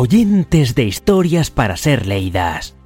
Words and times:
Oyentes 0.00 0.76
de 0.76 0.84
historias 0.84 1.50
para 1.50 1.76
ser 1.76 2.06
leídas. 2.06 2.76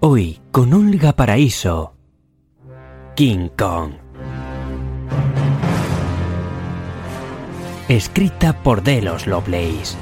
Hoy 0.00 0.38
con 0.52 0.74
Olga 0.74 1.16
Paraíso. 1.16 1.94
King 3.16 3.48
Kong. 3.56 3.92
Escrita 7.88 8.62
por 8.62 8.82
Delos 8.82 9.26
Lovelace. 9.26 9.96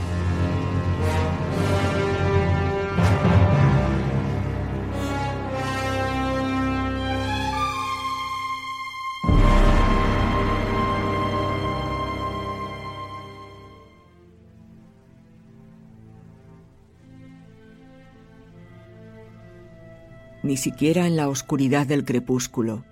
Ni 20.46 20.56
siquiera 20.56 21.06
en 21.06 21.16
la 21.16 21.28
oscuridad 21.28 21.86
del 21.86 22.04
crepúsculo, 22.04 22.84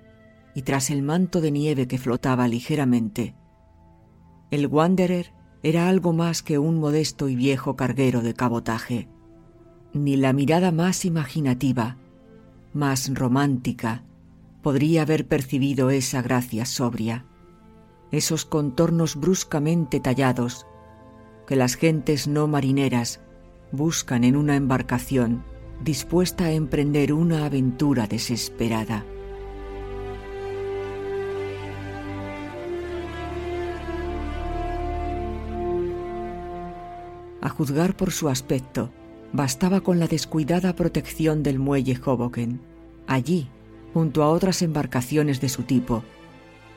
y 0.54 0.62
tras 0.62 0.90
el 0.90 1.02
manto 1.02 1.40
de 1.40 1.50
nieve 1.50 1.88
que 1.88 1.98
flotaba 1.98 2.48
ligeramente. 2.48 3.34
El 4.50 4.66
Wanderer 4.66 5.32
era 5.62 5.88
algo 5.88 6.12
más 6.12 6.42
que 6.42 6.58
un 6.58 6.78
modesto 6.78 7.28
y 7.28 7.36
viejo 7.36 7.76
carguero 7.76 8.20
de 8.20 8.34
cabotaje. 8.34 9.08
Ni 9.92 10.16
la 10.16 10.32
mirada 10.32 10.72
más 10.72 11.04
imaginativa, 11.04 11.96
más 12.72 13.12
romántica, 13.14 14.04
podría 14.62 15.02
haber 15.02 15.26
percibido 15.26 15.90
esa 15.90 16.22
gracia 16.22 16.66
sobria, 16.66 17.24
esos 18.10 18.44
contornos 18.44 19.16
bruscamente 19.16 20.00
tallados 20.00 20.66
que 21.46 21.56
las 21.56 21.74
gentes 21.74 22.28
no 22.28 22.48
marineras 22.48 23.20
buscan 23.72 24.24
en 24.24 24.36
una 24.36 24.56
embarcación 24.56 25.44
dispuesta 25.82 26.44
a 26.44 26.52
emprender 26.52 27.12
una 27.12 27.44
aventura 27.44 28.06
desesperada. 28.06 29.04
A 37.40 37.48
juzgar 37.50 37.94
por 37.94 38.10
su 38.10 38.28
aspecto, 38.28 38.90
bastaba 39.32 39.82
con 39.82 39.98
la 39.98 40.06
descuidada 40.06 40.74
protección 40.74 41.42
del 41.42 41.58
muelle 41.58 42.00
Hoboken. 42.02 42.60
Allí, 43.06 43.48
junto 43.92 44.22
a 44.22 44.30
otras 44.30 44.62
embarcaciones 44.62 45.40
de 45.42 45.50
su 45.50 45.64
tipo, 45.64 46.02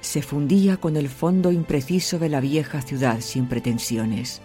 se 0.02 0.22
fundía 0.22 0.78
con 0.78 0.98
el 0.98 1.08
fondo 1.08 1.52
impreciso 1.52 2.20
de 2.20 2.30
la 2.30 2.42
vieja 2.42 2.82
ciudad 2.82 3.22
sin 3.22 3.48
pretensiones. 3.48 4.42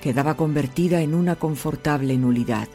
Quedaba 0.00 0.36
convertida 0.36 1.00
en 1.00 1.14
una 1.14 1.34
confortable 1.34 2.16
nulidad. 2.16 2.68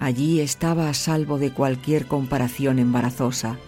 Allí 0.00 0.40
estaba 0.40 0.88
a 0.88 0.94
salvo 0.94 1.38
de 1.38 1.52
cualquier 1.52 2.06
comparación 2.06 2.78
embarazosa 2.78 3.58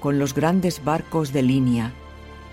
con 0.00 0.18
los 0.18 0.34
grandes 0.34 0.84
barcos 0.84 1.32
de 1.32 1.42
línea 1.42 1.92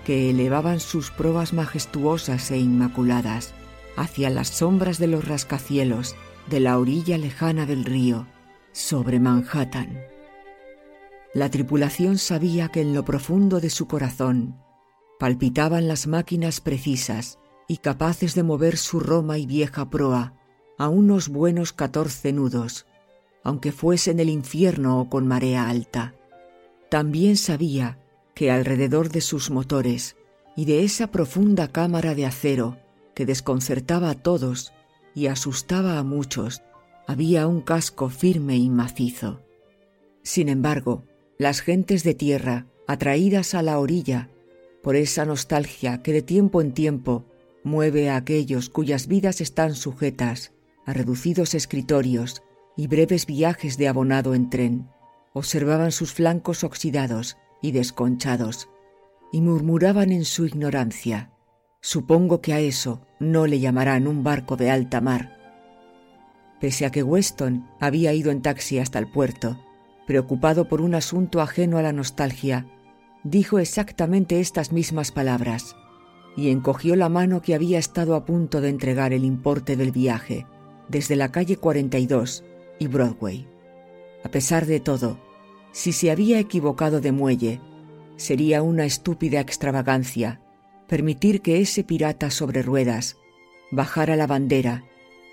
que 0.04 0.30
elevaban 0.30 0.80
sus 0.80 1.10
proas 1.10 1.52
majestuosas 1.52 2.50
e 2.50 2.58
inmaculadas 2.58 3.54
hacia 3.96 4.30
las 4.30 4.48
sombras 4.48 4.98
de 4.98 5.08
los 5.08 5.26
rascacielos 5.26 6.16
de 6.48 6.60
la 6.60 6.78
orilla 6.78 7.18
lejana 7.18 7.66
del 7.66 7.84
río, 7.84 8.26
sobre 8.72 9.20
Manhattan. 9.20 10.00
La 11.34 11.50
tripulación 11.50 12.16
sabía 12.16 12.68
que 12.68 12.80
en 12.80 12.94
lo 12.94 13.04
profundo 13.04 13.60
de 13.60 13.68
su 13.68 13.86
corazón 13.86 14.56
palpitaban 15.18 15.88
las 15.88 16.06
máquinas 16.06 16.60
precisas 16.60 17.38
y 17.66 17.78
capaces 17.78 18.34
de 18.34 18.44
mover 18.44 18.78
su 18.78 19.00
Roma 19.00 19.36
y 19.36 19.44
vieja 19.44 19.90
proa 19.90 20.34
a 20.78 20.88
unos 20.88 21.28
buenos 21.28 21.72
catorce 21.74 22.32
nudos 22.32 22.86
aunque 23.42 23.72
fuese 23.72 24.10
en 24.10 24.20
el 24.20 24.28
infierno 24.28 25.00
o 25.00 25.08
con 25.08 25.26
marea 25.26 25.68
alta. 25.68 26.14
También 26.90 27.36
sabía 27.36 27.98
que 28.34 28.50
alrededor 28.50 29.10
de 29.10 29.20
sus 29.20 29.50
motores 29.50 30.16
y 30.56 30.64
de 30.64 30.84
esa 30.84 31.08
profunda 31.08 31.68
cámara 31.68 32.14
de 32.14 32.26
acero 32.26 32.78
que 33.14 33.26
desconcertaba 33.26 34.10
a 34.10 34.14
todos 34.14 34.72
y 35.14 35.26
asustaba 35.26 35.98
a 35.98 36.02
muchos, 36.02 36.62
había 37.06 37.46
un 37.46 37.60
casco 37.60 38.08
firme 38.10 38.56
y 38.56 38.70
macizo. 38.70 39.42
Sin 40.22 40.48
embargo, 40.48 41.04
las 41.38 41.60
gentes 41.60 42.04
de 42.04 42.14
tierra, 42.14 42.66
atraídas 42.86 43.54
a 43.54 43.62
la 43.62 43.78
orilla 43.78 44.30
por 44.82 44.96
esa 44.96 45.24
nostalgia 45.24 46.02
que 46.02 46.12
de 46.12 46.22
tiempo 46.22 46.60
en 46.60 46.72
tiempo 46.72 47.24
mueve 47.64 48.10
a 48.10 48.16
aquellos 48.16 48.70
cuyas 48.70 49.06
vidas 49.06 49.40
están 49.40 49.74
sujetas 49.74 50.52
a 50.86 50.92
reducidos 50.92 51.54
escritorios 51.54 52.42
y 52.78 52.86
breves 52.86 53.26
viajes 53.26 53.76
de 53.76 53.88
abonado 53.88 54.36
en 54.36 54.50
tren, 54.50 54.88
observaban 55.32 55.90
sus 55.90 56.12
flancos 56.12 56.62
oxidados 56.62 57.36
y 57.60 57.72
desconchados, 57.72 58.68
y 59.32 59.40
murmuraban 59.40 60.12
en 60.12 60.24
su 60.24 60.46
ignorancia. 60.46 61.32
Supongo 61.80 62.40
que 62.40 62.52
a 62.52 62.60
eso 62.60 63.02
no 63.18 63.48
le 63.48 63.58
llamarán 63.58 64.06
un 64.06 64.22
barco 64.22 64.56
de 64.56 64.70
alta 64.70 65.00
mar. 65.00 65.36
Pese 66.60 66.86
a 66.86 66.90
que 66.90 67.02
Weston 67.02 67.68
había 67.80 68.12
ido 68.12 68.30
en 68.30 68.42
taxi 68.42 68.78
hasta 68.78 69.00
el 69.00 69.10
puerto, 69.10 69.58
preocupado 70.06 70.68
por 70.68 70.80
un 70.80 70.94
asunto 70.94 71.40
ajeno 71.40 71.78
a 71.78 71.82
la 71.82 71.92
nostalgia, 71.92 72.64
dijo 73.24 73.58
exactamente 73.58 74.38
estas 74.38 74.70
mismas 74.70 75.10
palabras 75.10 75.74
y 76.36 76.50
encogió 76.50 76.94
la 76.94 77.08
mano 77.08 77.42
que 77.42 77.56
había 77.56 77.80
estado 77.80 78.14
a 78.14 78.24
punto 78.24 78.60
de 78.60 78.68
entregar 78.68 79.12
el 79.12 79.24
importe 79.24 79.76
del 79.76 79.90
viaje 79.90 80.46
desde 80.88 81.16
la 81.16 81.32
calle 81.32 81.56
42 81.56 82.44
y 82.78 82.86
Broadway. 82.86 83.46
A 84.24 84.30
pesar 84.30 84.66
de 84.66 84.80
todo, 84.80 85.18
si 85.72 85.92
se 85.92 86.10
había 86.10 86.38
equivocado 86.38 87.00
de 87.00 87.12
muelle, 87.12 87.60
sería 88.16 88.62
una 88.62 88.84
estúpida 88.84 89.40
extravagancia 89.40 90.40
permitir 90.88 91.42
que 91.42 91.60
ese 91.60 91.84
pirata 91.84 92.30
sobre 92.30 92.62
ruedas 92.62 93.16
bajara 93.70 94.16
la 94.16 94.26
bandera 94.26 94.84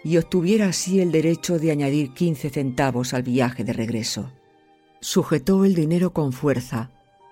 y 0.04 0.18
obtuviera 0.18 0.68
así 0.68 1.00
el 1.00 1.12
derecho 1.12 1.58
de 1.58 1.72
añadir 1.72 2.14
quince 2.14 2.50
centavos 2.50 3.14
al 3.14 3.24
viaje 3.24 3.64
de 3.64 3.74
regreso. 3.74 4.32
Sujetó 5.00 5.66
el 5.66 5.74
dinero 5.74 6.14
con 6.14 6.32
fuerza 6.32 6.92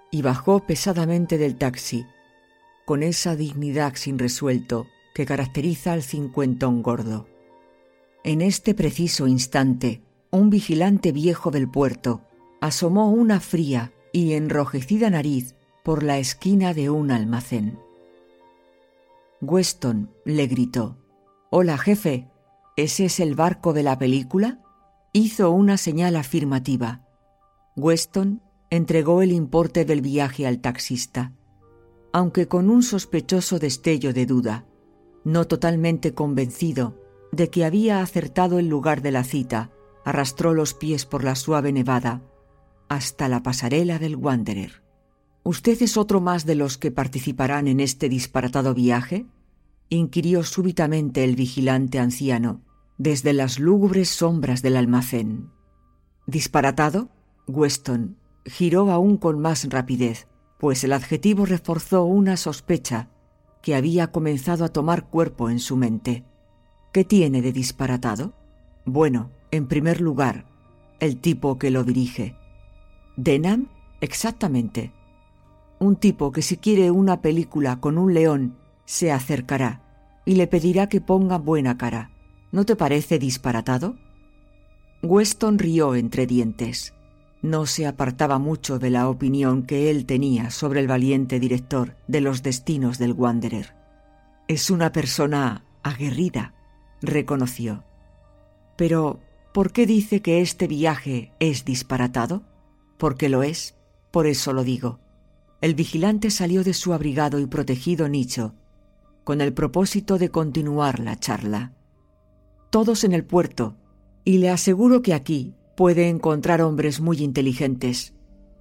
y 0.10 0.22
bajó 0.22 0.66
pesadamente 0.66 1.38
del 1.38 1.56
taxi, 1.56 2.06
con 2.86 3.04
esa 3.04 3.36
dignidad 3.36 3.94
sin 3.96 4.18
resuelto 4.18 4.88
que 5.14 5.26
caracteriza 5.26 5.94
al 5.94 6.02
cincuentón 6.02 6.82
gordo. 6.82 7.28
En 8.26 8.42
este 8.42 8.74
preciso 8.74 9.28
instante, 9.28 10.02
un 10.32 10.50
vigilante 10.50 11.12
viejo 11.12 11.52
del 11.52 11.70
puerto 11.70 12.22
asomó 12.62 13.12
una 13.12 13.42
fría 13.42 13.92
y 14.14 14.34
enrojecida 14.34 15.10
nariz 15.10 15.56
por 15.84 16.04
la 16.04 16.20
esquina 16.20 16.74
de 16.74 16.90
un 16.90 17.12
almacén. 17.12 17.78
Weston 19.42 20.10
le 20.24 20.48
gritó 20.48 20.98
Hola, 21.50 21.78
jefe. 21.78 22.30
¿Ese 22.78 23.06
es 23.06 23.20
el 23.20 23.36
barco 23.36 23.74
de 23.74 23.84
la 23.84 24.00
película? 24.00 24.62
Hizo 25.12 25.52
una 25.52 25.76
señal 25.76 26.16
afirmativa. 26.16 27.06
Weston 27.76 28.42
entregó 28.70 29.22
el 29.22 29.34
importe 29.34 29.84
del 29.84 30.00
viaje 30.00 30.48
al 30.48 30.62
taxista, 30.62 31.34
aunque 32.14 32.48
con 32.48 32.70
un 32.70 32.84
sospechoso 32.84 33.60
destello 33.60 34.14
de 34.14 34.26
duda, 34.26 34.66
no 35.26 35.46
totalmente 35.46 36.14
convencido 36.14 37.03
de 37.34 37.50
que 37.50 37.66
había 37.66 38.02
acertado 38.02 38.60
el 38.60 38.68
lugar 38.68 39.02
de 39.02 39.12
la 39.12 39.24
cita, 39.24 39.72
arrastró 40.06 40.54
los 40.54 40.74
pies 40.74 41.06
por 41.06 41.24
la 41.24 41.36
suave 41.36 41.72
nevada 41.74 42.22
hasta 42.90 43.28
la 43.28 43.44
pasarela 43.44 44.00
del 44.00 44.16
Wanderer. 44.16 44.84
¿Usted 45.44 45.82
es 45.82 45.98
otro 45.98 46.22
más 46.22 46.46
de 46.46 46.56
los 46.56 46.78
que 46.78 46.92
participarán 46.92 47.68
en 47.68 47.80
este 47.80 48.08
disparatado 48.08 48.74
viaje? 48.74 49.26
inquirió 49.90 50.44
súbitamente 50.44 51.24
el 51.24 51.36
vigilante 51.36 52.00
anciano 52.00 52.62
desde 52.98 53.34
las 53.34 53.60
lúgubres 53.60 54.10
sombras 54.10 54.62
del 54.62 54.78
almacén. 54.78 55.50
¿Disparatado? 56.28 57.10
Weston 57.48 58.18
giró 58.46 58.90
aún 58.92 59.18
con 59.18 59.40
más 59.40 59.68
rapidez 59.70 60.28
pues 60.64 60.86
el 60.86 60.94
adjetivo 60.94 61.46
reforzó 61.46 62.06
una 62.06 62.38
sospecha 62.38 63.10
que 63.62 63.76
había 63.76 64.14
comenzado 64.14 64.64
a 64.64 64.70
tomar 64.70 65.10
cuerpo 65.10 65.50
en 65.50 65.60
su 65.60 65.76
mente. 65.76 66.24
¿Qué 66.94 67.04
tiene 67.04 67.42
de 67.42 67.52
disparatado? 67.52 68.34
Bueno, 68.86 69.32
en 69.50 69.68
primer 69.68 70.00
lugar, 70.00 70.46
el 71.00 71.18
tipo 71.18 71.58
que 71.58 71.72
lo 71.72 71.84
dirige. 71.84 72.36
¿Denham? 73.18 73.68
Exactamente. 74.00 74.92
Un 75.80 75.96
tipo 75.96 76.32
que 76.32 76.44
si 76.44 76.58
quiere 76.58 76.92
una 76.92 77.20
película 77.20 77.80
con 77.80 77.98
un 77.98 78.14
león, 78.14 78.58
se 78.86 79.12
acercará 79.12 79.82
y 80.24 80.36
le 80.36 80.46
pedirá 80.46 80.88
que 80.88 81.02
ponga 81.02 81.40
buena 81.40 81.80
cara. 81.80 82.12
¿No 82.52 82.64
te 82.64 82.76
parece 82.76 83.18
disparatado? 83.18 83.98
Weston 85.02 85.58
rió 85.58 85.96
entre 85.96 86.28
dientes. 86.28 86.94
No 87.42 87.66
se 87.66 87.88
apartaba 87.88 88.38
mucho 88.38 88.78
de 88.78 88.92
la 88.92 89.10
opinión 89.10 89.64
que 89.64 89.90
él 89.90 90.06
tenía 90.06 90.52
sobre 90.52 90.80
el 90.80 90.88
valiente 90.88 91.40
director 91.40 91.96
de 92.08 92.22
los 92.22 92.44
destinos 92.44 93.00
del 93.00 93.14
Wanderer. 93.14 93.74
Es 94.48 94.70
una 94.70 94.92
persona 94.92 95.66
aguerrida, 95.82 96.53
reconoció. 97.04 97.84
Pero, 98.76 99.20
¿por 99.54 99.72
qué 99.72 99.86
dice 99.86 100.24
que 100.24 100.42
este 100.42 100.68
viaje 100.68 101.32
es 101.40 101.66
disparatado? 101.66 102.42
Porque 102.98 103.30
lo 103.30 103.44
es, 103.44 103.76
por 104.10 104.26
eso 104.26 104.54
lo 104.54 104.64
digo. 104.64 105.00
El 105.62 105.76
vigilante 105.76 106.32
salió 106.32 106.64
de 106.64 106.74
su 106.74 106.94
abrigado 106.94 107.40
y 107.40 107.46
protegido 107.46 108.10
nicho 108.10 108.56
con 109.24 109.42
el 109.42 109.54
propósito 109.54 110.18
de 110.18 110.30
continuar 110.30 111.00
la 111.00 111.20
charla. 111.20 111.74
Todos 112.70 113.04
en 113.04 113.14
el 113.14 113.24
puerto, 113.24 113.76
y 114.26 114.40
le 114.40 114.50
aseguro 114.50 115.02
que 115.02 115.14
aquí 115.14 115.54
puede 115.76 116.10
encontrar 116.10 116.62
hombres 116.62 117.02
muy 117.02 117.18
inteligentes, 117.22 118.14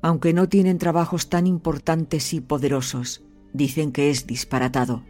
aunque 0.02 0.32
no 0.32 0.48
tienen 0.48 0.78
trabajos 0.78 1.28
tan 1.28 1.46
importantes 1.46 2.32
y 2.32 2.40
poderosos. 2.40 3.22
Dicen 3.52 3.92
que 3.92 4.10
es 4.10 4.26
disparatado. 4.26 5.04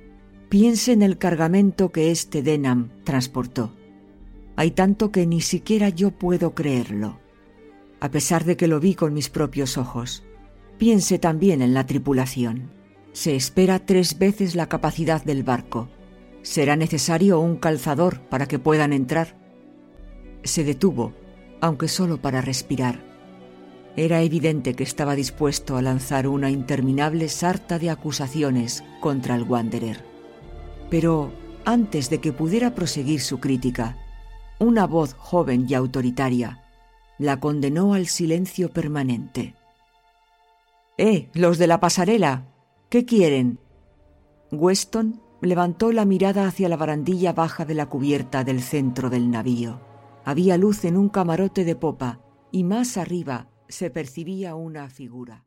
Piense 0.53 0.93
en 0.93 1.01
el 1.01 1.17
cargamento 1.17 1.93
que 1.93 2.11
este 2.11 2.43
Denham 2.43 2.91
transportó. 3.05 3.73
Hay 4.55 4.73
tanto 4.73 5.11
que 5.11 5.27
ni 5.27 5.41
siquiera 5.41 5.89
yo 5.89 6.11
puedo 6.11 6.55
creerlo, 6.55 7.19
a 8.01 8.11
pesar 8.11 8.45
de 8.45 8.59
que 8.59 8.69
lo 8.69 8.79
vi 8.79 8.95
con 8.95 9.15
mis 9.15 9.31
propios 9.31 9.79
ojos. 9.79 10.25
Piense 10.77 11.19
también 11.19 11.63
en 11.63 11.73
la 11.73 11.87
tripulación. 11.87 12.71
Se 13.15 13.35
espera 13.35 13.79
tres 13.79 14.19
veces 14.19 14.55
la 14.55 14.69
capacidad 14.69 15.25
del 15.25 15.43
barco. 15.43 15.89
Será 16.43 16.77
necesario 16.77 17.41
un 17.41 17.57
calzador 17.57 18.21
para 18.21 18.47
que 18.47 18.59
puedan 18.59 18.93
entrar. 18.93 19.39
Se 20.45 20.65
detuvo, 20.65 21.15
aunque 21.63 21.89
solo 21.89 22.21
para 22.21 22.43
respirar. 22.43 23.03
Era 23.97 24.21
evidente 24.21 24.75
que 24.75 24.85
estaba 24.85 25.15
dispuesto 25.15 25.79
a 25.79 25.83
lanzar 25.83 26.29
una 26.29 26.51
interminable 26.51 27.31
sarta 27.31 27.79
de 27.79 27.89
acusaciones 27.89 28.85
contra 29.01 29.35
el 29.35 29.45
Wanderer. 29.45 30.12
Pero 30.93 31.33
antes 31.65 32.11
de 32.11 32.21
que 32.21 32.35
pudiera 32.35 32.75
proseguir 32.75 33.23
su 33.23 33.41
crítica, 33.41 33.97
una 34.59 34.87
voz 34.87 35.15
joven 35.15 35.65
y 35.67 35.73
autoritaria 35.73 36.63
la 37.19 37.41
condenó 37.41 37.95
al 37.95 38.09
silencio 38.09 38.69
permanente. 38.69 39.55
¡Eh, 40.99 41.31
los 41.33 41.57
de 41.57 41.67
la 41.67 41.81
pasarela! 41.81 42.45
¿Qué 42.91 43.07
quieren? 43.07 43.59
Weston 44.51 45.23
levantó 45.41 45.93
la 45.93 46.05
mirada 46.05 46.47
hacia 46.47 46.69
la 46.69 46.77
barandilla 46.77 47.33
baja 47.33 47.65
de 47.65 47.73
la 47.73 47.87
cubierta 47.87 48.45
del 48.45 48.61
centro 48.61 49.09
del 49.09 49.31
navío. 49.31 49.81
Había 50.27 50.59
luz 50.59 50.85
en 50.85 50.99
un 50.99 51.09
camarote 51.09 51.65
de 51.65 51.75
popa 51.75 52.21
y 52.51 52.65
más 52.65 52.99
arriba 52.99 53.49
se 53.67 53.89
percibía 53.89 54.55
una 54.57 54.91
figura. 54.91 55.47